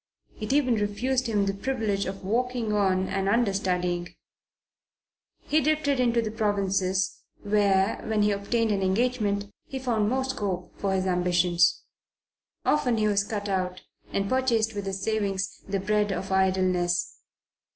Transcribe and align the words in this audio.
It 0.39 0.51
even 0.51 0.77
refused 0.77 1.27
him 1.27 1.45
the 1.45 1.53
privilege 1.53 2.07
of 2.07 2.23
walking 2.23 2.73
on 2.73 3.07
and 3.07 3.29
understudying. 3.29 4.09
He 5.41 5.61
drifted 5.61 5.99
into 5.99 6.23
the 6.23 6.31
provinces, 6.31 7.21
where, 7.43 8.01
when 8.07 8.23
he 8.23 8.31
obtained 8.31 8.71
an 8.71 8.81
engagement, 8.81 9.51
he 9.67 9.77
found 9.77 10.09
more 10.09 10.25
scope 10.25 10.73
for 10.79 10.95
his 10.95 11.05
ambitions. 11.05 11.83
Often 12.65 12.97
he 12.97 13.07
was 13.07 13.31
out, 13.31 13.83
and 14.11 14.27
purchased 14.27 14.73
with 14.73 14.87
his 14.87 15.03
savings 15.03 15.61
the 15.67 15.79
bread 15.79 16.11
of 16.11 16.31
idleness. 16.31 17.19